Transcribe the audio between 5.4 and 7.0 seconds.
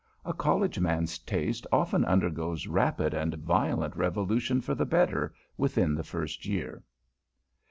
within the first year.